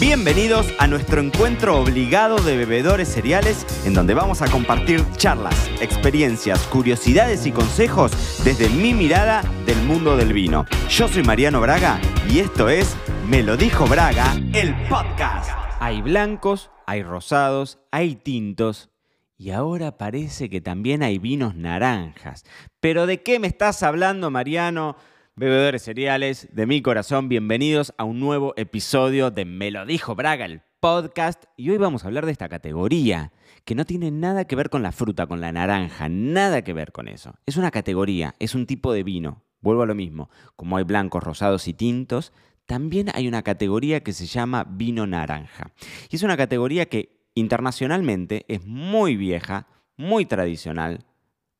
Bienvenidos 0.00 0.66
a 0.78 0.86
nuestro 0.86 1.20
encuentro 1.20 1.78
obligado 1.78 2.38
de 2.38 2.56
bebedores 2.56 3.06
cereales, 3.06 3.66
en 3.84 3.92
donde 3.92 4.14
vamos 4.14 4.40
a 4.40 4.50
compartir 4.50 5.04
charlas, 5.18 5.68
experiencias, 5.82 6.66
curiosidades 6.68 7.44
y 7.44 7.52
consejos 7.52 8.10
desde 8.42 8.70
mi 8.70 8.94
mirada 8.94 9.42
del 9.66 9.76
mundo 9.82 10.16
del 10.16 10.32
vino. 10.32 10.64
Yo 10.88 11.06
soy 11.06 11.22
Mariano 11.22 11.60
Braga 11.60 12.00
y 12.30 12.38
esto 12.38 12.70
es 12.70 12.96
Me 13.28 13.42
lo 13.42 13.58
dijo 13.58 13.86
Braga, 13.86 14.32
el 14.54 14.74
podcast. 14.88 15.50
Hay 15.80 16.00
blancos, 16.00 16.70
hay 16.86 17.02
rosados, 17.02 17.78
hay 17.90 18.14
tintos. 18.14 18.88
Y 19.36 19.50
ahora 19.50 19.98
parece 19.98 20.48
que 20.48 20.62
también 20.62 21.02
hay 21.02 21.18
vinos 21.18 21.56
naranjas. 21.56 22.44
¿Pero 22.80 23.04
de 23.04 23.22
qué 23.22 23.38
me 23.38 23.48
estás 23.48 23.82
hablando, 23.82 24.30
Mariano? 24.30 24.96
Bebedores 25.36 25.82
cereales 25.82 26.48
de 26.52 26.66
mi 26.66 26.82
corazón, 26.82 27.28
bienvenidos 27.28 27.94
a 27.96 28.04
un 28.04 28.18
nuevo 28.18 28.52
episodio 28.56 29.30
de 29.30 29.44
Me 29.44 29.70
lo 29.70 29.86
dijo 29.86 30.14
Braga, 30.14 30.44
el 30.44 30.60
podcast. 30.80 31.44
Y 31.56 31.70
hoy 31.70 31.78
vamos 31.78 32.04
a 32.04 32.08
hablar 32.08 32.26
de 32.26 32.32
esta 32.32 32.48
categoría, 32.48 33.32
que 33.64 33.76
no 33.76 33.86
tiene 33.86 34.10
nada 34.10 34.44
que 34.44 34.56
ver 34.56 34.68
con 34.70 34.82
la 34.82 34.92
fruta, 34.92 35.28
con 35.28 35.40
la 35.40 35.52
naranja, 35.52 36.08
nada 36.08 36.62
que 36.62 36.72
ver 36.74 36.92
con 36.92 37.08
eso. 37.08 37.36
Es 37.46 37.56
una 37.56 37.70
categoría, 37.70 38.34
es 38.38 38.54
un 38.54 38.66
tipo 38.66 38.92
de 38.92 39.04
vino. 39.04 39.44
Vuelvo 39.60 39.82
a 39.82 39.86
lo 39.86 39.94
mismo, 39.94 40.30
como 40.56 40.76
hay 40.76 40.84
blancos, 40.84 41.22
rosados 41.22 41.68
y 41.68 41.74
tintos, 41.74 42.32
también 42.66 43.08
hay 43.14 43.28
una 43.28 43.42
categoría 43.42 44.02
que 44.02 44.12
se 44.12 44.26
llama 44.26 44.64
vino 44.68 45.06
naranja. 45.06 45.72
Y 46.10 46.16
es 46.16 46.22
una 46.22 46.36
categoría 46.36 46.86
que 46.86 47.24
internacionalmente 47.34 48.44
es 48.48 48.66
muy 48.66 49.16
vieja, 49.16 49.68
muy 49.96 50.26
tradicional, 50.26 51.06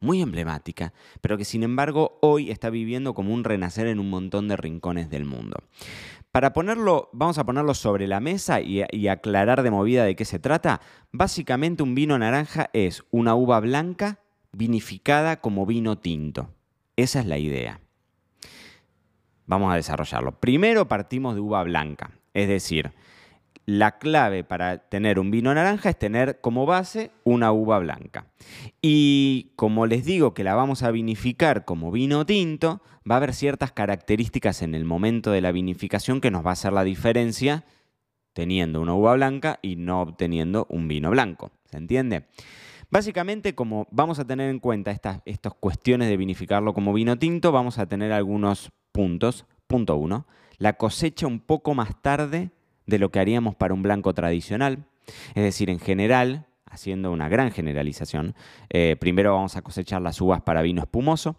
muy 0.00 0.22
emblemática, 0.22 0.92
pero 1.20 1.36
que 1.38 1.44
sin 1.44 1.62
embargo 1.62 2.18
hoy 2.22 2.50
está 2.50 2.70
viviendo 2.70 3.14
como 3.14 3.32
un 3.32 3.44
renacer 3.44 3.86
en 3.86 4.00
un 4.00 4.10
montón 4.10 4.48
de 4.48 4.56
rincones 4.56 5.10
del 5.10 5.26
mundo. 5.26 5.58
Para 6.32 6.52
ponerlo, 6.52 7.10
vamos 7.12 7.38
a 7.38 7.44
ponerlo 7.44 7.74
sobre 7.74 8.06
la 8.06 8.20
mesa 8.20 8.60
y, 8.60 8.82
y, 8.90 9.08
aclarar 9.08 9.62
de 9.62 9.70
movida 9.70 10.04
de 10.04 10.14
qué 10.14 10.24
se 10.24 10.38
trata. 10.38 10.80
Básicamente 11.10 11.82
un 11.82 11.94
vino 11.94 12.18
naranja 12.18 12.70
es 12.72 13.04
una 13.10 13.34
uva 13.34 13.58
blanca 13.60 14.20
vinificada 14.52 15.40
como 15.40 15.66
vino 15.66 15.98
tinto. 15.98 16.50
Esa 16.96 17.20
es 17.20 17.26
la 17.26 17.38
idea. 17.38 17.80
Vamos 19.46 19.72
a 19.72 19.76
desarrollarlo. 19.76 20.38
Primero 20.38 20.86
partimos 20.86 21.34
de 21.34 21.40
uva 21.40 21.64
blanca, 21.64 22.12
es 22.32 22.48
decir, 22.48 22.92
la 23.78 23.98
clave 23.98 24.42
para 24.42 24.78
tener 24.88 25.20
un 25.20 25.30
vino 25.30 25.54
naranja 25.54 25.90
es 25.90 25.98
tener 25.98 26.40
como 26.40 26.66
base 26.66 27.12
una 27.22 27.52
uva 27.52 27.78
blanca. 27.78 28.26
Y 28.82 29.52
como 29.54 29.86
les 29.86 30.04
digo 30.04 30.34
que 30.34 30.42
la 30.42 30.56
vamos 30.56 30.82
a 30.82 30.90
vinificar 30.90 31.64
como 31.64 31.92
vino 31.92 32.26
tinto, 32.26 32.82
va 33.08 33.14
a 33.14 33.18
haber 33.18 33.32
ciertas 33.32 33.70
características 33.70 34.62
en 34.62 34.74
el 34.74 34.84
momento 34.84 35.30
de 35.30 35.40
la 35.40 35.52
vinificación 35.52 36.20
que 36.20 36.32
nos 36.32 36.44
va 36.44 36.50
a 36.50 36.54
hacer 36.54 36.72
la 36.72 36.82
diferencia 36.82 37.64
teniendo 38.32 38.80
una 38.80 38.94
uva 38.94 39.14
blanca 39.14 39.60
y 39.62 39.76
no 39.76 40.00
obteniendo 40.02 40.66
un 40.68 40.88
vino 40.88 41.10
blanco. 41.10 41.52
¿Se 41.66 41.76
entiende? 41.76 42.26
Básicamente, 42.90 43.54
como 43.54 43.86
vamos 43.92 44.18
a 44.18 44.26
tener 44.26 44.50
en 44.50 44.58
cuenta 44.58 44.90
estas, 44.90 45.22
cuestiones 45.60 46.08
de 46.08 46.16
vinificarlo 46.16 46.74
como 46.74 46.92
vino 46.92 47.16
tinto, 47.20 47.52
vamos 47.52 47.78
a 47.78 47.86
tener 47.86 48.10
algunos 48.10 48.72
puntos. 48.90 49.46
Punto 49.68 49.94
uno, 49.94 50.26
la 50.58 50.72
cosecha 50.72 51.28
un 51.28 51.38
poco 51.38 51.74
más 51.74 52.02
tarde 52.02 52.50
de 52.90 52.98
lo 52.98 53.10
que 53.10 53.20
haríamos 53.20 53.54
para 53.54 53.72
un 53.72 53.82
blanco 53.82 54.12
tradicional. 54.12 54.84
Es 55.34 55.42
decir, 55.42 55.70
en 55.70 55.78
general, 55.78 56.46
haciendo 56.66 57.10
una 57.10 57.28
gran 57.28 57.50
generalización, 57.50 58.34
eh, 58.68 58.96
primero 59.00 59.32
vamos 59.32 59.56
a 59.56 59.62
cosechar 59.62 60.02
las 60.02 60.20
uvas 60.20 60.42
para 60.42 60.60
vino 60.60 60.82
espumoso, 60.82 61.36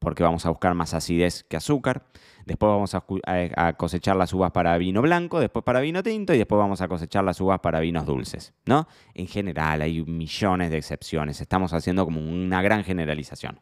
porque 0.00 0.22
vamos 0.22 0.46
a 0.46 0.48
buscar 0.48 0.74
más 0.74 0.94
acidez 0.94 1.44
que 1.44 1.56
azúcar. 1.56 2.06
Después 2.46 2.70
vamos 2.70 2.94
a, 2.94 3.72
cosechar 3.74 4.16
las 4.16 4.32
uvas 4.32 4.50
para 4.50 4.76
vino 4.78 5.02
blanco, 5.02 5.38
después 5.38 5.62
para 5.62 5.80
vino 5.80 6.02
tinto 6.02 6.34
y 6.34 6.38
después 6.38 6.58
vamos 6.58 6.80
a 6.80 6.88
cosechar 6.88 7.22
las 7.22 7.40
uvas 7.40 7.60
para 7.60 7.80
vinos 7.80 8.06
dulces, 8.06 8.54
¿no? 8.64 8.88
En 9.14 9.28
general 9.28 9.82
hay 9.82 10.02
millones 10.02 10.70
de 10.70 10.78
excepciones, 10.78 11.40
estamos 11.40 11.74
haciendo 11.74 12.06
como 12.06 12.20
una 12.20 12.62
gran 12.62 12.82
generalización. 12.82 13.60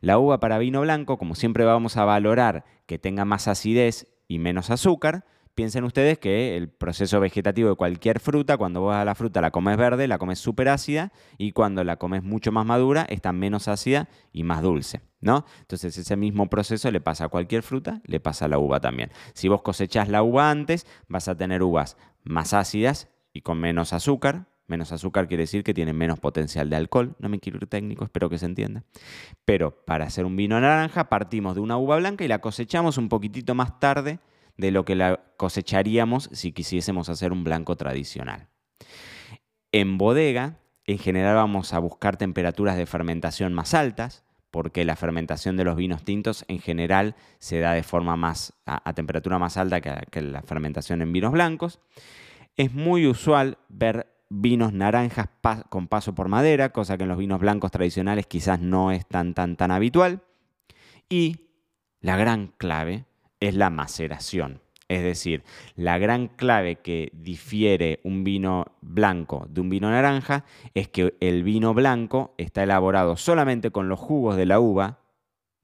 La 0.00 0.18
uva 0.18 0.40
para 0.40 0.58
vino 0.58 0.80
blanco, 0.80 1.18
como 1.18 1.36
siempre 1.36 1.64
vamos 1.64 1.96
a 1.96 2.04
valorar 2.04 2.64
que 2.86 2.98
tenga 2.98 3.24
más 3.24 3.46
acidez 3.46 4.08
y 4.28 4.38
menos 4.38 4.70
azúcar, 4.70 5.24
Piensen 5.56 5.84
ustedes 5.84 6.18
que 6.18 6.54
el 6.54 6.68
proceso 6.68 7.18
vegetativo 7.18 7.70
de 7.70 7.76
cualquier 7.76 8.20
fruta, 8.20 8.58
cuando 8.58 8.82
vos 8.82 8.94
a 8.94 9.06
la 9.06 9.14
fruta 9.14 9.40
la 9.40 9.50
comes 9.50 9.78
verde, 9.78 10.06
la 10.06 10.18
comes 10.18 10.38
súper 10.38 10.68
ácida 10.68 11.14
y 11.38 11.52
cuando 11.52 11.82
la 11.82 11.96
comes 11.96 12.22
mucho 12.22 12.52
más 12.52 12.66
madura, 12.66 13.06
está 13.08 13.32
menos 13.32 13.66
ácida 13.66 14.06
y 14.34 14.42
más 14.42 14.60
dulce, 14.60 15.00
¿no? 15.22 15.46
Entonces 15.60 15.96
ese 15.96 16.14
mismo 16.14 16.50
proceso 16.50 16.90
le 16.90 17.00
pasa 17.00 17.24
a 17.24 17.28
cualquier 17.28 17.62
fruta, 17.62 18.02
le 18.04 18.20
pasa 18.20 18.44
a 18.44 18.48
la 18.48 18.58
uva 18.58 18.80
también. 18.80 19.10
Si 19.32 19.48
vos 19.48 19.62
cosechás 19.62 20.10
la 20.10 20.22
uva 20.22 20.50
antes, 20.50 20.86
vas 21.08 21.26
a 21.26 21.34
tener 21.38 21.62
uvas 21.62 21.96
más 22.22 22.52
ácidas 22.52 23.08
y 23.32 23.40
con 23.40 23.58
menos 23.58 23.94
azúcar, 23.94 24.48
Menos 24.68 24.90
azúcar 24.90 25.28
quiere 25.28 25.44
decir 25.44 25.62
que 25.62 25.72
tienen 25.72 25.96
menos 25.96 26.18
potencial 26.18 26.68
de 26.68 26.74
alcohol. 26.74 27.14
No 27.20 27.28
me 27.28 27.38
quiero 27.38 27.58
ir 27.58 27.68
técnico, 27.68 28.02
espero 28.02 28.28
que 28.28 28.36
se 28.36 28.46
entienda. 28.46 28.82
Pero 29.44 29.84
para 29.84 30.06
hacer 30.06 30.24
un 30.24 30.34
vino 30.34 30.60
naranja 30.60 31.08
partimos 31.08 31.54
de 31.54 31.60
una 31.60 31.76
uva 31.76 31.98
blanca 31.98 32.24
y 32.24 32.28
la 32.28 32.40
cosechamos 32.40 32.98
un 32.98 33.08
poquitito 33.08 33.54
más 33.54 33.78
tarde 33.78 34.18
de 34.56 34.70
lo 34.70 34.84
que 34.84 34.94
la 34.94 35.20
cosecharíamos 35.36 36.30
si 36.32 36.52
quisiésemos 36.52 37.08
hacer 37.08 37.32
un 37.32 37.44
blanco 37.44 37.76
tradicional. 37.76 38.48
En 39.72 39.98
bodega, 39.98 40.58
en 40.86 40.98
general 40.98 41.34
vamos 41.34 41.72
a 41.72 41.78
buscar 41.78 42.16
temperaturas 42.16 42.76
de 42.76 42.86
fermentación 42.86 43.52
más 43.52 43.74
altas, 43.74 44.24
porque 44.50 44.84
la 44.84 44.96
fermentación 44.96 45.56
de 45.56 45.64
los 45.64 45.76
vinos 45.76 46.02
tintos 46.04 46.44
en 46.48 46.60
general 46.60 47.14
se 47.38 47.60
da 47.60 47.72
de 47.72 47.82
forma 47.82 48.16
más 48.16 48.54
a, 48.64 48.92
temperatura 48.94 49.38
más 49.38 49.56
alta 49.58 49.80
que, 49.82 50.22
la 50.22 50.40
fermentación 50.42 51.02
en 51.02 51.12
vinos 51.12 51.32
blancos. 51.32 51.80
Es 52.56 52.72
muy 52.72 53.06
usual 53.06 53.58
ver 53.68 54.06
vinos 54.30 54.72
naranjas 54.72 55.28
con 55.68 55.88
paso 55.88 56.14
por 56.14 56.28
madera, 56.28 56.70
cosa 56.70 56.96
que 56.96 57.02
en 57.02 57.10
los 57.10 57.18
vinos 57.18 57.38
blancos 57.38 57.70
tradicionales 57.70 58.26
quizás 58.26 58.60
no 58.60 58.92
es 58.92 59.06
tan 59.06 59.34
tan 59.34 59.56
tan 59.56 59.70
habitual. 59.70 60.22
Y 61.10 61.50
la 62.00 62.16
gran 62.16 62.54
clave 62.56 63.04
es 63.40 63.54
la 63.54 63.70
maceración. 63.70 64.60
Es 64.88 65.02
decir, 65.02 65.42
la 65.74 65.98
gran 65.98 66.28
clave 66.28 66.76
que 66.76 67.10
difiere 67.12 68.00
un 68.04 68.22
vino 68.22 68.76
blanco 68.80 69.46
de 69.48 69.60
un 69.60 69.68
vino 69.68 69.90
naranja 69.90 70.44
es 70.74 70.88
que 70.88 71.16
el 71.20 71.42
vino 71.42 71.74
blanco 71.74 72.34
está 72.38 72.62
elaborado 72.62 73.16
solamente 73.16 73.72
con 73.72 73.88
los 73.88 73.98
jugos 73.98 74.36
de 74.36 74.46
la 74.46 74.60
uva, 74.60 75.00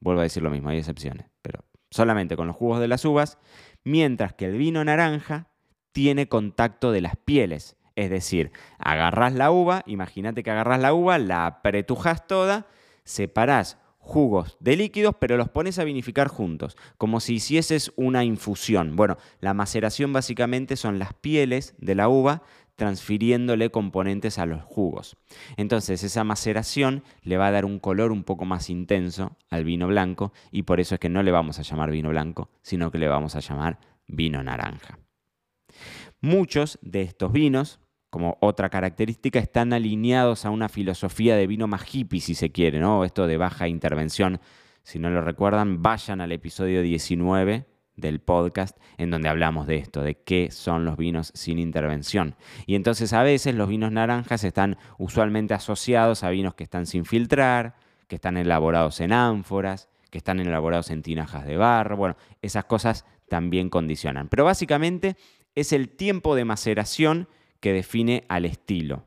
vuelvo 0.00 0.20
a 0.20 0.24
decir 0.24 0.42
lo 0.42 0.50
mismo, 0.50 0.70
hay 0.70 0.78
excepciones, 0.78 1.26
pero 1.40 1.64
solamente 1.90 2.36
con 2.36 2.48
los 2.48 2.56
jugos 2.56 2.80
de 2.80 2.88
las 2.88 3.04
uvas, 3.04 3.38
mientras 3.84 4.32
que 4.32 4.46
el 4.46 4.58
vino 4.58 4.84
naranja 4.84 5.52
tiene 5.92 6.28
contacto 6.28 6.90
de 6.90 7.02
las 7.02 7.16
pieles. 7.16 7.76
Es 7.94 8.10
decir, 8.10 8.50
agarras 8.78 9.34
la 9.34 9.52
uva, 9.52 9.82
imagínate 9.86 10.42
que 10.42 10.50
agarras 10.50 10.80
la 10.80 10.94
uva, 10.94 11.18
la 11.18 11.46
apretujas 11.46 12.26
toda, 12.26 12.66
separás 13.04 13.78
jugos 14.02 14.56
de 14.60 14.76
líquidos, 14.76 15.14
pero 15.18 15.36
los 15.36 15.48
pones 15.48 15.78
a 15.78 15.84
vinificar 15.84 16.28
juntos, 16.28 16.76
como 16.98 17.20
si 17.20 17.34
hicieses 17.34 17.92
una 17.96 18.24
infusión. 18.24 18.96
Bueno, 18.96 19.16
la 19.40 19.54
maceración 19.54 20.12
básicamente 20.12 20.76
son 20.76 20.98
las 20.98 21.14
pieles 21.14 21.74
de 21.78 21.94
la 21.94 22.08
uva 22.08 22.42
transfiriéndole 22.74 23.70
componentes 23.70 24.38
a 24.38 24.46
los 24.46 24.62
jugos. 24.62 25.16
Entonces 25.56 26.02
esa 26.02 26.24
maceración 26.24 27.04
le 27.22 27.36
va 27.36 27.46
a 27.46 27.52
dar 27.52 27.64
un 27.64 27.78
color 27.78 28.10
un 28.10 28.24
poco 28.24 28.44
más 28.44 28.70
intenso 28.70 29.36
al 29.50 29.64
vino 29.64 29.86
blanco 29.86 30.32
y 30.50 30.64
por 30.64 30.80
eso 30.80 30.96
es 30.96 31.00
que 31.00 31.08
no 31.08 31.22
le 31.22 31.30
vamos 31.30 31.58
a 31.58 31.62
llamar 31.62 31.90
vino 31.90 32.08
blanco, 32.08 32.50
sino 32.62 32.90
que 32.90 32.98
le 32.98 33.08
vamos 33.08 33.36
a 33.36 33.40
llamar 33.40 33.78
vino 34.08 34.42
naranja. 34.42 34.98
Muchos 36.20 36.78
de 36.82 37.02
estos 37.02 37.30
vinos 37.30 37.78
como 38.12 38.36
otra 38.40 38.68
característica, 38.68 39.38
están 39.38 39.72
alineados 39.72 40.44
a 40.44 40.50
una 40.50 40.68
filosofía 40.68 41.34
de 41.34 41.46
vino 41.46 41.66
más 41.66 41.82
hippie, 41.90 42.20
si 42.20 42.34
se 42.34 42.52
quiere, 42.52 42.78
¿no? 42.78 43.06
Esto 43.06 43.26
de 43.26 43.38
baja 43.38 43.68
intervención. 43.68 44.38
Si 44.82 44.98
no 44.98 45.08
lo 45.08 45.22
recuerdan, 45.22 45.82
vayan 45.82 46.20
al 46.20 46.30
episodio 46.30 46.82
19 46.82 47.64
del 47.96 48.20
podcast 48.20 48.76
en 48.98 49.10
donde 49.10 49.30
hablamos 49.30 49.66
de 49.66 49.76
esto, 49.76 50.02
de 50.02 50.16
qué 50.16 50.50
son 50.50 50.84
los 50.84 50.98
vinos 50.98 51.32
sin 51.34 51.58
intervención. 51.58 52.34
Y 52.66 52.74
entonces 52.74 53.14
a 53.14 53.22
veces 53.22 53.54
los 53.54 53.66
vinos 53.66 53.92
naranjas 53.92 54.44
están 54.44 54.76
usualmente 54.98 55.54
asociados 55.54 56.22
a 56.22 56.28
vinos 56.28 56.54
que 56.54 56.64
están 56.64 56.84
sin 56.84 57.06
filtrar, 57.06 57.76
que 58.08 58.16
están 58.16 58.36
elaborados 58.36 59.00
en 59.00 59.14
ánforas, 59.14 59.88
que 60.10 60.18
están 60.18 60.38
elaborados 60.38 60.90
en 60.90 61.00
tinajas 61.00 61.46
de 61.46 61.56
barro. 61.56 61.96
Bueno, 61.96 62.16
esas 62.42 62.66
cosas 62.66 63.06
también 63.30 63.70
condicionan. 63.70 64.28
Pero 64.28 64.44
básicamente 64.44 65.16
es 65.54 65.72
el 65.72 65.88
tiempo 65.88 66.34
de 66.34 66.44
maceración 66.44 67.26
que 67.62 67.72
define 67.72 68.24
al 68.28 68.44
estilo, 68.44 69.06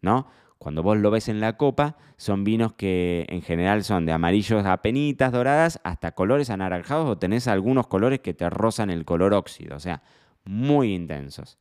¿no? 0.00 0.26
Cuando 0.56 0.82
vos 0.82 0.96
lo 0.96 1.10
ves 1.10 1.28
en 1.28 1.38
la 1.38 1.58
copa, 1.58 1.96
son 2.16 2.44
vinos 2.44 2.72
que 2.72 3.26
en 3.28 3.42
general 3.42 3.84
son 3.84 4.06
de 4.06 4.12
amarillos 4.12 4.64
a 4.64 4.78
penitas 4.78 5.32
doradas 5.32 5.80
hasta 5.84 6.12
colores 6.12 6.48
anaranjados 6.48 7.08
o 7.08 7.18
tenés 7.18 7.46
algunos 7.46 7.86
colores 7.86 8.20
que 8.20 8.34
te 8.34 8.48
rozan 8.48 8.90
el 8.90 9.04
color 9.04 9.34
óxido, 9.34 9.76
o 9.76 9.80
sea, 9.80 10.02
muy 10.44 10.94
intensos. 10.94 11.58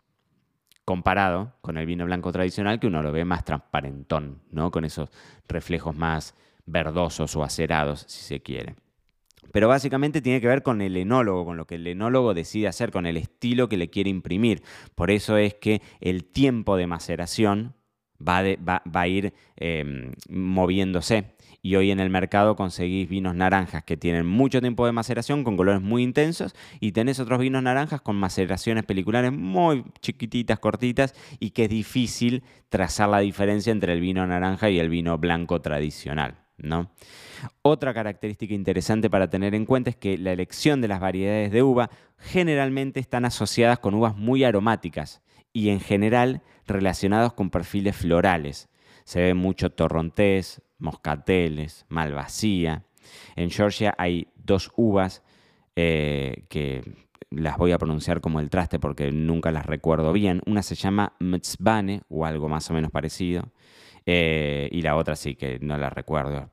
Comparado 0.85 1.53
con 1.61 1.77
el 1.77 1.85
vino 1.85 2.05
blanco 2.05 2.31
tradicional 2.31 2.79
que 2.79 2.87
uno 2.87 3.03
lo 3.03 3.11
ve 3.11 3.25
más 3.25 3.43
transparentón, 3.43 4.41
¿no? 4.49 4.71
Con 4.71 4.85
esos 4.85 5.09
reflejos 5.47 5.95
más 5.95 6.35
verdosos 6.65 7.35
o 7.35 7.43
acerados, 7.43 8.05
si 8.07 8.23
se 8.23 8.41
quiere. 8.41 8.75
Pero 9.51 9.67
básicamente 9.67 10.21
tiene 10.21 10.41
que 10.41 10.47
ver 10.47 10.63
con 10.63 10.81
el 10.81 10.95
enólogo, 10.97 11.45
con 11.45 11.57
lo 11.57 11.65
que 11.65 11.75
el 11.75 11.87
enólogo 11.87 12.33
decide 12.33 12.67
hacer, 12.67 12.91
con 12.91 13.05
el 13.05 13.17
estilo 13.17 13.69
que 13.69 13.77
le 13.77 13.89
quiere 13.89 14.09
imprimir. 14.09 14.61
Por 14.95 15.11
eso 15.11 15.37
es 15.37 15.55
que 15.55 15.81
el 16.01 16.25
tiempo 16.25 16.77
de 16.77 16.87
maceración 16.87 17.75
va, 18.21 18.41
a 18.93 19.07
ir 19.07 19.33
em, 19.55 20.11
moviéndose. 20.29 21.35
Y 21.61 21.75
hoy 21.75 21.91
en 21.91 21.99
el 21.99 22.09
mercado 22.09 22.55
conseguís 22.55 23.09
vinos 23.09 23.35
naranjas 23.35 23.83
que 23.83 23.97
tienen 23.97 24.25
mucho 24.25 24.61
tiempo 24.61 24.85
de 24.85 24.93
maceración, 24.93 25.43
con 25.43 25.57
colores 25.57 25.81
muy 25.81 26.03
intensos, 26.03 26.55
y 26.79 26.93
tenés 26.93 27.19
otros 27.19 27.39
vinos 27.39 27.61
naranjas 27.63 28.01
con 28.01 28.15
maceraciones 28.15 28.85
peliculares 28.85 29.33
muy 29.33 29.83
chiquititas, 30.01 30.59
cortitas, 30.59 31.13
y 31.39 31.51
que 31.51 31.65
es 31.65 31.69
difícil 31.69 32.43
trazar 32.69 33.09
la 33.09 33.19
diferencia 33.19 33.71
entre 33.71 33.91
el 33.93 33.99
vino 33.99 34.25
naranja 34.25 34.69
y 34.69 34.79
el 34.79 34.89
vino 34.89 35.17
blanco 35.17 35.61
tradicional. 35.61 36.48
Otra 37.61 37.93
característica 37.93 38.53
interesante 38.53 39.09
para 39.09 39.29
tener 39.29 39.55
en 39.55 39.65
cuenta 39.65 39.89
es 39.89 39.95
que 39.95 40.17
la 40.17 40.31
elección 40.31 40.81
de 40.81 40.87
las 40.87 40.99
variedades 40.99 41.51
de 41.51 41.63
uva 41.63 41.89
generalmente 42.17 42.99
están 42.99 43.25
asociadas 43.25 43.79
con 43.79 43.93
uvas 43.93 44.15
muy 44.15 44.43
aromáticas 44.43 45.21
y 45.53 45.69
en 45.69 45.79
general 45.79 46.41
relacionados 46.67 47.33
con 47.33 47.49
perfiles 47.49 47.95
florales. 47.95 48.69
Se 49.03 49.21
ve 49.21 49.33
mucho 49.33 49.71
torrontés, 49.71 50.61
moscateles, 50.77 51.85
malvasía. 51.89 52.83
En 53.35 53.49
Georgia 53.49 53.95
hay 53.97 54.27
dos 54.35 54.71
uvas 54.75 55.23
eh, 55.75 56.45
que 56.49 56.83
las 57.31 57.57
voy 57.57 57.71
a 57.71 57.77
pronunciar 57.77 58.21
como 58.21 58.39
el 58.39 58.49
traste 58.49 58.79
porque 58.79 59.11
nunca 59.11 59.51
las 59.51 59.65
recuerdo 59.65 60.13
bien. 60.13 60.41
Una 60.45 60.63
se 60.63 60.75
llama 60.75 61.13
Mtzbane 61.19 62.01
o 62.09 62.25
algo 62.25 62.49
más 62.49 62.69
o 62.69 62.73
menos 62.73 62.91
parecido. 62.91 63.51
Eh, 64.05 64.69
y 64.71 64.81
la 64.81 64.95
otra 64.95 65.15
sí 65.15 65.35
que 65.35 65.59
no 65.59 65.77
la 65.77 65.89
recuerdo, 65.89 66.51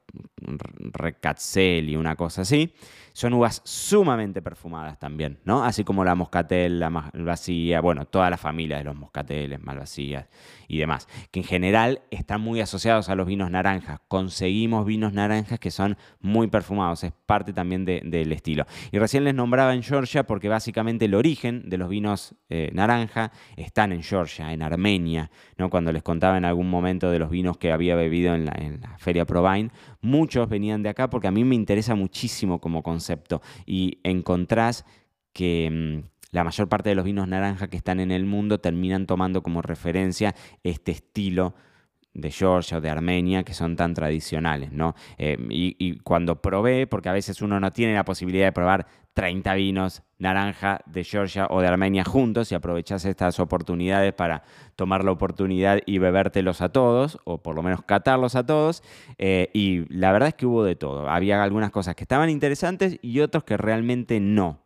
Recatzel 0.92 1.88
y 1.88 1.96
una 1.96 2.16
cosa 2.16 2.42
así. 2.42 2.72
Son 3.12 3.32
uvas 3.32 3.62
sumamente 3.64 4.42
perfumadas 4.42 4.98
también, 4.98 5.38
¿no? 5.44 5.64
Así 5.64 5.84
como 5.84 6.04
la 6.04 6.14
moscatel, 6.14 6.78
la 6.78 6.90
malvasía, 6.90 7.80
bueno, 7.80 8.04
toda 8.04 8.28
la 8.28 8.36
familia 8.36 8.76
de 8.76 8.84
los 8.84 8.94
moscateles, 8.94 9.58
malvasías 9.58 10.28
y 10.68 10.78
demás, 10.78 11.08
que 11.30 11.40
en 11.40 11.46
general 11.46 12.02
están 12.10 12.42
muy 12.42 12.60
asociados 12.60 13.08
a 13.08 13.14
los 13.14 13.26
vinos 13.26 13.50
naranjas. 13.50 14.00
Conseguimos 14.08 14.84
vinos 14.84 15.14
naranjas 15.14 15.58
que 15.58 15.70
son 15.70 15.96
muy 16.20 16.48
perfumados, 16.48 17.04
es 17.04 17.12
parte 17.24 17.54
también 17.54 17.86
del 17.86 18.32
estilo. 18.32 18.66
Y 18.92 18.98
recién 18.98 19.24
les 19.24 19.34
nombraba 19.34 19.72
en 19.72 19.82
Georgia 19.82 20.26
porque 20.26 20.50
básicamente 20.50 21.06
el 21.06 21.14
origen 21.14 21.70
de 21.70 21.78
los 21.78 21.88
vinos 21.88 22.34
eh, 22.50 22.70
naranja 22.74 23.32
están 23.56 23.92
en 23.92 24.02
Georgia, 24.02 24.52
en 24.52 24.60
Armenia, 24.60 25.30
¿no? 25.56 25.70
Cuando 25.70 25.90
les 25.90 26.02
contaba 26.02 26.36
en 26.36 26.44
algún 26.44 26.69
momento 26.69 27.10
de 27.10 27.19
los 27.19 27.30
vinos 27.30 27.56
que 27.56 27.72
había 27.72 27.96
bebido 27.96 28.34
en 28.34 28.44
la, 28.44 28.52
en 28.58 28.80
la 28.82 28.98
Feria 28.98 29.24
Provine, 29.24 29.70
muchos 30.06 30.49
venían 30.49 30.82
de 30.82 30.88
acá 30.88 31.11
porque 31.11 31.29
a 31.29 31.31
mí 31.31 31.44
me 31.44 31.55
interesa 31.55 31.94
muchísimo 31.94 32.61
como 32.61 32.82
concepto. 32.82 33.43
Y 33.67 33.99
encontrás 34.03 34.85
que 35.32 35.69
mm, 35.70 36.08
la 36.31 36.44
mayor 36.44 36.69
parte 36.69 36.88
de 36.88 36.94
los 36.94 37.05
vinos 37.05 37.29
naranja 37.29 37.69
que 37.69 37.76
están 37.76 38.00
en 38.00 38.11
el 38.11 38.25
mundo 38.25 38.58
terminan 38.58 39.06
tomando 39.06 39.43
como 39.43 39.62
referencia 39.62 40.35
este 40.62 40.93
estilo 40.93 41.55
de 42.16 42.30
Georgia 42.30 42.78
o 42.78 42.80
de 42.80 42.88
Armenia 42.88 43.44
que 43.44 43.54
son 43.54 43.76
tan 43.76 43.94
tradicionales, 43.94 44.72
¿no? 44.72 44.94
Eh, 45.18 45.36
y, 45.50 45.98
cuando 46.00 46.40
probé, 46.40 46.86
porque 46.86 47.08
a 47.08 47.12
veces 47.12 47.42
uno 47.42 47.60
no 47.60 47.70
tiene 47.70 47.94
la 47.94 48.04
posibilidad 48.04 48.46
de 48.46 48.52
probar 48.52 48.86
30 49.14 49.54
vinos 49.54 50.02
naranja 50.18 50.80
de 50.86 51.04
Georgia 51.04 51.46
o 51.50 51.60
de 51.60 51.68
Armenia 51.68 52.04
juntos 52.04 52.50
y 52.52 52.54
aprovechas 52.54 53.04
estas 53.04 53.38
oportunidades 53.38 54.12
para 54.14 54.42
tomar 54.76 55.04
la 55.04 55.12
oportunidad 55.12 55.80
y 55.86 55.98
bebértelos 55.98 56.60
a 56.62 56.70
todos, 56.70 57.18
o 57.24 57.42
por 57.42 57.54
lo 57.54 57.62
menos 57.62 57.82
catarlos 57.82 58.34
a 58.34 58.44
todos. 58.46 58.82
Eh, 59.19 59.50
y 59.52 59.84
la 59.94 60.12
verdad 60.12 60.28
es 60.30 60.34
que 60.34 60.46
hubo 60.46 60.64
de 60.64 60.76
todo. 60.76 61.08
Había 61.08 61.42
algunas 61.42 61.70
cosas 61.70 61.94
que 61.94 62.04
estaban 62.04 62.30
interesantes 62.30 62.98
y 63.02 63.20
otros 63.20 63.44
que 63.44 63.56
realmente 63.56 64.20
no. 64.20 64.62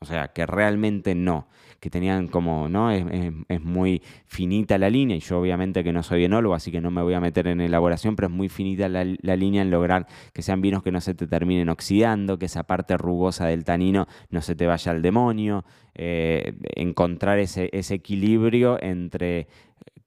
O 0.00 0.06
sea, 0.06 0.28
que 0.28 0.46
realmente 0.46 1.14
no 1.14 1.48
que 1.80 1.88
tenían 1.88 2.28
como, 2.28 2.68
¿no? 2.68 2.90
Es, 2.90 3.60
muy 3.62 4.02
finita 4.26 4.76
la 4.78 4.90
línea, 4.90 5.16
y 5.16 5.20
yo 5.20 5.40
obviamente 5.40 5.82
que 5.82 5.92
no 5.92 6.02
soy 6.02 6.24
enólogo, 6.24 6.54
así 6.54 6.70
que 6.70 6.80
no 6.80 6.90
me 6.90 7.02
voy 7.02 7.14
a 7.14 7.20
meter 7.20 7.46
en 7.46 7.60
elaboración, 7.60 8.16
pero 8.16 8.28
es 8.28 8.34
muy 8.34 8.48
finita 8.48 8.88
la, 8.88 9.04
línea 9.04 9.62
en 9.62 9.70
lograr 9.70 10.06
que 10.34 10.42
sean 10.42 10.60
vinos 10.60 10.82
que 10.82 10.92
no 10.92 11.00
se 11.00 11.14
te 11.14 11.26
terminen 11.26 11.70
oxidando, 11.70 12.38
que 12.38 12.46
esa 12.46 12.64
parte 12.64 12.96
rugosa 12.98 13.46
del 13.46 13.64
tanino 13.64 14.06
no 14.28 14.42
se 14.42 14.54
te 14.54 14.66
vaya 14.66 14.92
al 14.92 15.00
demonio, 15.00 15.64
eh, 15.94 16.54
encontrar 16.76 17.38
ese, 17.38 17.70
equilibrio 17.72 18.80
entre 18.82 19.48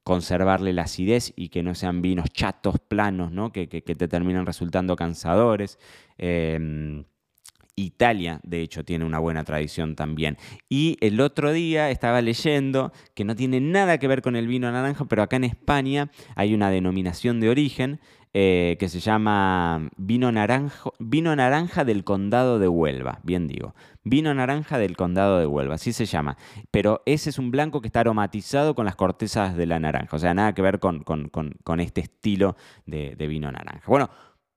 conservarle 0.03 0.73
la 0.73 0.83
acidez 0.83 1.33
y 1.35 1.49
que 1.49 1.63
no 1.63 1.73
sean 1.75 2.01
vinos 2.01 2.29
chatos, 2.31 2.75
planos, 2.79 3.31
¿no? 3.31 3.51
que, 3.51 3.67
te 3.67 4.07
terminan 4.07 4.45
resultando 4.45 4.95
cansadores. 4.95 5.79
Eh, 6.17 7.03
Italia, 7.75 8.39
de 8.43 8.61
hecho, 8.61 8.83
tiene 8.85 9.05
una 9.05 9.19
buena 9.19 9.43
tradición 9.43 9.95
también. 9.95 10.37
Y 10.69 10.97
el 11.01 11.19
otro 11.21 11.51
día 11.51 11.89
estaba 11.89 12.21
leyendo 12.21 12.91
que 13.15 13.23
no 13.23 13.35
tiene 13.35 13.59
nada 13.59 13.97
que 13.97 14.07
ver 14.07 14.21
con 14.21 14.35
el 14.35 14.47
vino 14.47 14.71
naranja, 14.71 15.05
pero 15.05 15.23
acá 15.23 15.37
en 15.37 15.45
España 15.45 16.11
hay 16.35 16.53
una 16.53 16.69
denominación 16.69 17.39
de 17.39 17.49
origen 17.49 17.99
eh, 18.35 18.77
que 18.79 18.89
se 18.89 18.99
llama 18.99 19.91
vino, 19.95 20.31
vino 20.97 21.35
naranja 21.35 21.85
del 21.85 22.03
condado 22.03 22.57
de 22.57 22.67
Huelva, 22.67 23.19
bien 23.21 23.47
digo. 23.47 23.75
Vino 24.03 24.33
naranja 24.33 24.79
del 24.79 24.97
condado 24.97 25.37
de 25.37 25.45
Huelva, 25.45 25.75
así 25.75 25.93
se 25.93 26.07
llama. 26.07 26.37
Pero 26.71 27.03
ese 27.05 27.29
es 27.29 27.37
un 27.37 27.51
blanco 27.51 27.79
que 27.79 27.87
está 27.87 27.99
aromatizado 27.99 28.73
con 28.73 28.85
las 28.85 28.95
cortezas 28.95 29.55
de 29.55 29.67
la 29.67 29.79
naranja, 29.79 30.15
o 30.15 30.19
sea, 30.19 30.33
nada 30.33 30.53
que 30.53 30.63
ver 30.63 30.79
con, 30.79 31.03
este 31.79 32.01
estilo 32.01 32.55
de, 32.87 33.15
de 33.15 33.27
vino 33.27 33.51
naranja. 33.51 33.83
Bueno, 33.85 34.09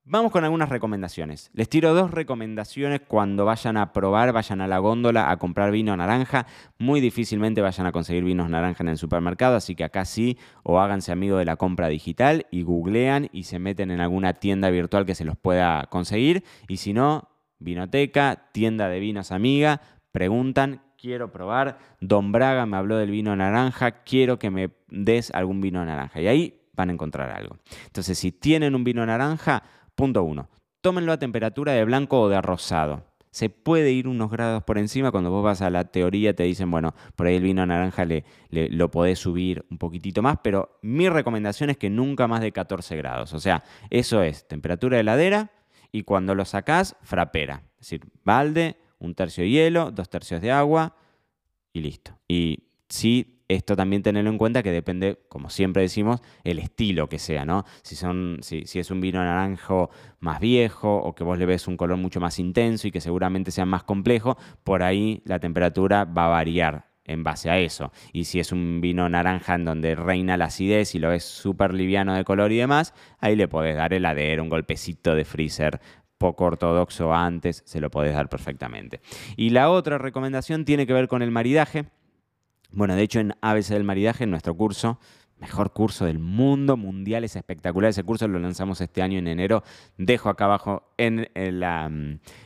Vamos 0.08 0.30
con 0.30 0.44
algunas 0.44 0.68
recomendaciones. 0.68 1.50
Les 1.52 1.68
tiro 1.68 1.92
dos 1.92 2.12
recomendaciones 2.12 3.00
cuando 3.00 3.44
vayan 3.44 3.76
a 3.76 3.92
probar, 3.92 4.32
vayan 4.32 4.60
a 4.60 4.68
la 4.68 4.78
góndola 4.78 5.32
a 5.32 5.36
comprar 5.36 5.72
vino 5.72 5.96
naranja. 5.96 6.46
Muy 6.78 7.00
difícilmente 7.00 7.60
vayan 7.60 7.88
a 7.88 7.90
conseguir 7.90 8.22
vinos 8.22 8.48
naranja 8.48 8.84
en 8.84 8.90
el 8.90 8.98
supermercado, 8.98 9.56
así 9.56 9.74
que 9.74 9.82
acá 9.82 10.04
sí, 10.04 10.38
o 10.62 10.78
háganse 10.78 11.10
amigo 11.10 11.38
de 11.38 11.44
la 11.44 11.56
compra 11.56 11.88
digital 11.88 12.46
y 12.52 12.62
googlean 12.62 13.30
y 13.32 13.42
se 13.42 13.58
meten 13.58 13.90
en 13.90 14.00
alguna 14.00 14.34
tienda 14.34 14.70
virtual 14.70 15.06
que 15.06 15.16
se 15.16 15.24
los 15.24 15.36
pueda 15.36 15.86
conseguir. 15.86 16.44
Y 16.68 16.76
si 16.76 16.92
no, 16.92 17.28
vinoteca, 17.58 18.50
tienda 18.52 18.88
de 18.88 19.00
vinos 19.00 19.32
amiga, 19.32 19.80
preguntan, 20.12 20.82
quiero 20.96 21.32
probar. 21.32 21.78
Don 22.00 22.30
Braga 22.30 22.64
me 22.64 22.76
habló 22.76 22.96
del 22.96 23.10
vino 23.10 23.34
naranja, 23.34 24.04
quiero 24.04 24.38
que 24.38 24.50
me 24.50 24.70
des 24.88 25.32
algún 25.32 25.60
vino 25.60 25.84
naranja. 25.84 26.20
Y 26.20 26.28
ahí 26.28 26.62
van 26.74 26.90
a 26.90 26.92
encontrar 26.92 27.30
algo. 27.32 27.56
Entonces, 27.86 28.16
si 28.16 28.30
tienen 28.30 28.76
un 28.76 28.84
vino 28.84 29.04
naranja, 29.04 29.64
Punto 29.96 30.22
uno. 30.22 30.48
Tómenlo 30.82 31.10
a 31.10 31.18
temperatura 31.18 31.72
de 31.72 31.84
blanco 31.84 32.20
o 32.20 32.28
de 32.28 32.40
rosado. 32.40 33.02
Se 33.30 33.50
puede 33.50 33.92
ir 33.92 34.06
unos 34.06 34.30
grados 34.30 34.62
por 34.62 34.78
encima. 34.78 35.10
Cuando 35.10 35.30
vos 35.30 35.42
vas 35.42 35.62
a 35.62 35.70
la 35.70 35.84
teoría 35.84 36.34
te 36.34 36.44
dicen, 36.44 36.70
bueno, 36.70 36.94
por 37.16 37.26
ahí 37.26 37.36
el 37.36 37.42
vino 37.42 37.66
naranja 37.66 38.04
le, 38.04 38.24
lo 38.50 38.90
podés 38.90 39.18
subir 39.18 39.64
un 39.70 39.78
poquitito 39.78 40.22
más, 40.22 40.38
pero 40.42 40.78
mi 40.82 41.08
recomendación 41.08 41.70
es 41.70 41.76
que 41.76 41.90
nunca 41.90 42.28
más 42.28 42.40
de 42.40 42.52
14 42.52 42.96
grados. 42.96 43.32
O 43.32 43.40
sea, 43.40 43.64
eso 43.90 44.22
es 44.22 44.46
temperatura 44.46 44.96
de 44.96 45.00
heladera 45.00 45.50
y 45.92 46.02
cuando 46.02 46.34
lo 46.34 46.44
sacás, 46.44 46.96
frapera. 47.02 47.62
Es 47.80 47.90
decir, 47.90 48.06
balde, 48.22 48.76
un 48.98 49.14
tercio 49.14 49.44
de 49.44 49.50
hielo, 49.50 49.90
dos 49.90 50.08
tercios 50.08 50.40
de 50.40 50.52
agua 50.52 50.94
y 51.72 51.80
listo. 51.80 52.18
Y 52.28 52.64
si 52.88 53.35
esto 53.48 53.76
también 53.76 54.02
tenerlo 54.02 54.30
en 54.30 54.38
cuenta 54.38 54.62
que 54.62 54.72
depende, 54.72 55.18
como 55.28 55.50
siempre 55.50 55.82
decimos, 55.82 56.20
el 56.44 56.58
estilo 56.58 57.08
que 57.08 57.18
sea, 57.18 57.44
¿no? 57.44 57.64
Si, 57.82 57.96
son, 57.96 58.38
si, 58.42 58.64
es 58.74 58.90
un 58.90 59.00
vino 59.00 59.22
naranjo 59.22 59.90
más 60.20 60.40
viejo 60.40 60.96
o 60.96 61.14
que 61.14 61.24
vos 61.24 61.38
le 61.38 61.46
ves 61.46 61.68
un 61.68 61.76
color 61.76 61.96
mucho 61.96 62.20
más 62.20 62.38
intenso 62.38 62.88
y 62.88 62.90
que 62.90 63.00
seguramente 63.00 63.50
sea 63.50 63.66
más 63.66 63.84
complejo, 63.84 64.36
por 64.64 64.82
ahí 64.82 65.22
la 65.24 65.38
temperatura 65.38 66.04
va 66.04 66.26
a 66.26 66.28
variar 66.28 66.86
en 67.04 67.22
base 67.22 67.50
a 67.50 67.58
eso. 67.58 67.92
Y 68.12 68.24
si 68.24 68.40
es 68.40 68.50
un 68.50 68.80
vino 68.80 69.08
naranja 69.08 69.54
en 69.54 69.64
donde 69.64 69.94
reina 69.94 70.36
la 70.36 70.46
acidez 70.46 70.94
y 70.94 70.98
lo 70.98 71.10
ves 71.10 71.24
súper 71.24 71.72
liviano 71.72 72.14
de 72.14 72.24
color 72.24 72.50
y 72.50 72.56
demás, 72.56 72.94
ahí 73.20 73.36
le 73.36 73.46
podés 73.46 73.76
dar 73.76 73.94
heladero, 73.94 74.42
un 74.42 74.48
golpecito 74.48 75.14
de 75.14 75.24
freezer 75.24 75.80
poco 76.18 76.44
ortodoxo 76.44 77.12
antes, 77.12 77.62
se 77.66 77.80
lo 77.80 77.90
podés 77.90 78.14
dar 78.14 78.28
perfectamente. 78.28 79.00
Y 79.36 79.50
la 79.50 79.70
otra 79.70 79.98
recomendación 79.98 80.64
tiene 80.64 80.86
que 80.86 80.92
ver 80.92 81.08
con 81.08 81.22
el 81.22 81.30
maridaje. 81.30 81.86
Bueno, 82.76 82.94
de 82.94 83.04
hecho 83.04 83.20
en 83.20 83.32
ABC 83.40 83.68
del 83.68 83.84
Maridaje, 83.84 84.24
en 84.24 84.30
nuestro 84.30 84.54
curso, 84.54 85.00
mejor 85.38 85.72
curso 85.72 86.06
del 86.06 86.18
mundo 86.18 86.76
mundial, 86.76 87.24
es 87.24 87.36
espectacular. 87.36 87.90
Ese 87.90 88.02
curso 88.02 88.26
lo 88.26 88.38
lanzamos 88.38 88.80
este 88.80 89.02
año 89.02 89.18
en 89.18 89.28
enero. 89.28 89.62
Dejo 89.98 90.28
acá 90.28 90.46
abajo 90.46 90.84
en, 90.96 91.28
la, 91.34 91.90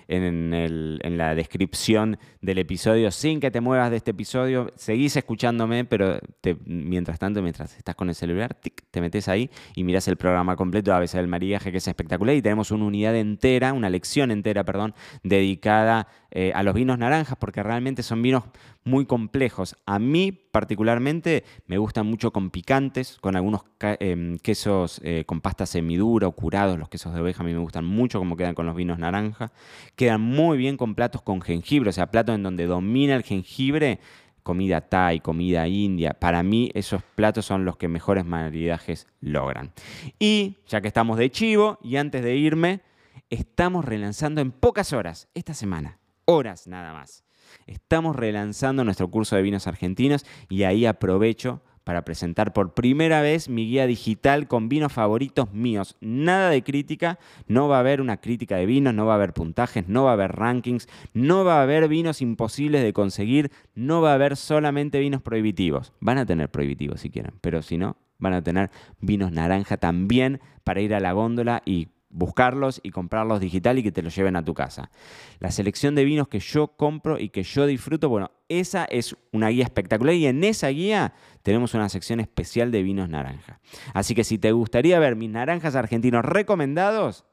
en, 0.09 1.19
la 1.19 1.35
descripción 1.35 2.19
del 2.41 2.59
episodio, 2.59 3.11
sin 3.11 3.39
que 3.39 3.51
te 3.51 3.61
muevas 3.61 3.91
de 3.91 3.97
este 3.99 4.11
episodio. 4.11 4.73
Seguís 4.75 5.17
escuchándome, 5.17 5.85
pero 5.85 6.19
mientras 6.65 7.19
tanto, 7.19 7.43
mientras 7.43 7.77
estás 7.77 7.95
con 7.95 8.09
el 8.09 8.15
celular, 8.15 8.57
te 8.91 9.01
metes 9.01 9.29
ahí 9.29 9.51
y 9.77 9.85
miras 9.85 10.09
el 10.09 10.17
programa 10.17 10.57
completo 10.57 10.91
de 10.91 10.97
ABC 10.97 11.13
del 11.13 11.29
Maridaje, 11.29 11.71
que 11.71 11.79
es 11.79 11.87
espectacular. 11.87 12.35
Y 12.35 12.43
tenemos 12.43 12.73
una 12.73 12.87
unidad 12.87 13.15
entera, 13.15 13.73
una 13.73 13.89
lección 13.89 14.33
entera, 14.33 14.65
perdón, 14.65 14.95
dedicada 15.23 16.09
eh, 16.33 16.53
a 16.55 16.63
los 16.65 16.75
vinos 16.75 16.99
naranjas, 16.99 17.37
porque 17.39 17.63
realmente 17.63 18.03
son 18.03 18.21
vinos 18.21 18.45
muy 18.83 19.07
complejos. 19.07 19.77
A 19.87 19.99
mí 19.99 20.33
particularmente 20.33 21.45
me 21.67 21.79
gustan 21.79 22.07
mucho 22.07 22.33
con 22.33 22.51
picante 22.51 22.80
con 23.21 23.37
algunos 23.37 23.63
em, 23.81 24.39
quesos 24.39 25.01
eh, 25.05 25.25
con 25.27 25.41
pasta 25.41 25.67
semidura 25.67 26.27
o 26.27 26.33
curados, 26.33 26.79
los 26.79 26.89
quesos 26.89 27.15
de 27.15 27.21
oveja 27.21 27.43
a 27.43 27.47
mí 27.47 27.53
me 27.53 27.59
gustan 27.59 27.85
mucho 27.85 28.19
como 28.19 28.37
quedan 28.37 28.55
con 28.55 28.67
los 28.67 28.75
vinos 28.75 28.99
naranja. 28.99 29.53
Quedan 29.97 30.21
muy 30.21 30.57
bien 30.57 30.77
con 30.77 30.95
platos 30.95 31.23
con 31.23 31.41
jengibre, 31.41 31.91
o 31.91 31.93
sea, 31.93 32.11
platos 32.11 32.35
en 32.35 32.43
donde 32.43 32.67
domina 32.67 33.15
el 33.15 33.23
jengibre, 33.23 34.01
comida 34.43 34.81
thai, 34.81 35.21
comida 35.21 35.69
india. 35.69 36.15
Para 36.15 36.43
mí 36.43 36.71
esos 36.75 37.03
platos 37.03 37.45
son 37.45 37.65
los 37.65 37.77
que 37.77 37.89
mejores 37.89 38.25
maridajes 38.25 39.07
logran. 39.21 39.73
Y 40.19 40.59
ya 40.67 40.81
que 40.81 40.89
estamos 40.89 41.19
de 41.19 41.31
chivo 41.31 41.79
y 41.83 41.97
antes 41.97 42.23
de 42.23 42.37
irme, 42.37 42.81
estamos 43.29 43.85
relanzando 43.85 44.41
en 44.41 44.51
pocas 44.51 44.93
horas, 44.93 45.29
esta 45.35 45.55
semana, 45.55 45.99
horas 46.25 46.67
nada 46.67 46.93
más. 46.93 47.25
Estamos 47.67 48.17
relanzando 48.17 48.85
nuestro 48.85 49.11
curso 49.11 49.37
de 49.37 49.43
vinos 49.43 49.67
argentinos 49.67 50.25
y 50.49 50.63
ahí 50.63 50.87
aprovecho 50.87 51.63
para 51.85 52.05
presentar 52.05 52.53
por 52.53 52.75
primera 52.75 53.23
vez 53.23 53.49
mi 53.49 53.67
guía 53.67 53.87
digital 53.87 54.49
con 54.49 54.69
vinos 54.69 54.93
favoritos 54.93 55.53
míos. 55.53 55.97
Nada 56.01 56.51
de 56.51 56.63
crítica, 56.63 57.19
no 57.47 57.69
va 57.69 57.77
a 57.77 57.81
haber 57.81 58.01
una 58.01 58.19
crítica 58.19 58.57
de 58.57 58.67
vinos, 58.67 58.95
no 58.95 59.07
va 59.07 59.13
a 59.13 59.17
haber 59.17 59.33
puntajes, 59.33 59.89
no 59.89 60.05
va 60.05 60.11
a 60.11 60.15
haber 60.15 60.33
rankings, 60.33 60.89
no 61.15 61.45
va 61.45 61.59
a 61.59 61.63
haber 61.63 61.89
vinos 61.89 62.23
imposibles 62.23 62.83
de 62.83 62.93
conseguir, 62.93 63.51
no 63.75 64.03
va 64.03 64.13
a 64.13 64.15
haber 64.15 64.37
solamente 64.37 65.01
vinos 65.01 65.23
prohibitivos. 65.23 65.93
Van 66.01 66.19
a 66.19 66.27
tener 66.27 66.51
prohibitivos 66.51 67.01
si 67.01 67.11
quieren, 67.11 67.35
pero 67.41 67.63
si 67.63 67.79
no, 67.79 67.97
van 68.19 68.35
a 68.35 68.43
tener 68.43 68.71
vinos 69.01 69.33
naranja 69.33 69.77
también 69.77 70.41
para 70.65 70.81
ir 70.81 70.95
a 70.95 71.01
la 71.01 71.13
góndola 71.13 71.63
y 71.65 71.89
buscarlos 72.11 72.81
y 72.83 72.91
comprarlos 72.91 73.41
digital 73.41 73.79
y 73.79 73.83
que 73.83 73.93
te 73.93 74.03
los 74.03 74.15
lleven 74.15 74.37
a 74.37 74.45
tu 74.45 74.53
casa. 74.53 74.91
La 75.39 75.51
selección 75.51 75.95
de 75.95 76.05
vinos 76.05 76.29
que 76.29 76.41
yo 76.41 76.69
compro 76.77 77.19
y 77.19 77.31
que 77.31 77.43
yo 77.43 77.67
disfruto, 77.67 78.09
bueno, 78.09 78.33
esa 78.49 78.85
es 78.85 79.17
una 79.33 79.49
guía 79.49 79.65
espectacular 79.65 80.15
y 80.15 80.27
en 80.27 80.45
esa 80.45 80.69
guía 80.69 81.15
tenemos 81.43 81.75
una 81.75 81.89
sección 81.89 82.21
especial 82.21 82.71
de 82.71 82.83
vinos 82.83 83.09
naranja. 83.09 83.61
Así 83.95 84.15
que 84.15 84.25
si 84.25 84.39
te 84.39 84.53
gustaría 84.53 84.99
ver 84.99 85.17
mis 85.17 85.31
naranjas 85.31 85.77
argentinos 85.77 86.25
recomendados, 86.25 87.25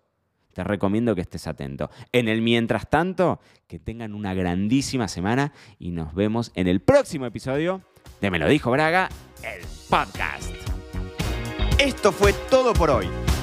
te 0.54 0.64
recomiendo 0.64 1.14
que 1.14 1.22
estés 1.22 1.46
atento. 1.48 1.92
En 2.12 2.28
el 2.28 2.42
mientras 2.42 2.90
tanto, 2.90 3.40
que 3.68 3.78
tengan 3.80 4.14
una 4.14 4.34
grandísima 4.34 5.08
semana 5.08 5.54
y 5.78 5.92
nos 5.92 6.16
vemos 6.16 6.52
en 6.56 6.68
el 6.68 6.82
próximo 6.82 7.26
episodio 7.26 7.82
de 8.22 8.32
Me 8.32 8.40
lo 8.40 8.48
dijo 8.48 8.72
Braga, 8.72 9.10
el 9.44 9.64
podcast. 9.90 10.52
Esto 11.78 12.12
fue 12.12 12.34
todo 12.50 12.74
por 12.74 12.90
hoy. 12.90 13.27